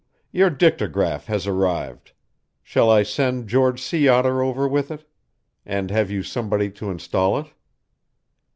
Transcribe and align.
Your 0.31 0.49
dictograph 0.49 1.25
has 1.25 1.45
arrived. 1.45 2.13
Shall 2.63 2.89
I 2.89 3.03
send 3.03 3.47
George 3.47 3.79
Sea 3.79 4.07
Otter 4.07 4.41
over 4.41 4.67
with 4.67 4.89
it? 4.89 5.07
And 5.63 5.91
have 5.91 6.09
you 6.09 6.23
somebody 6.23 6.71
to 6.71 6.89
install 6.89 7.37
it?" 7.37 7.53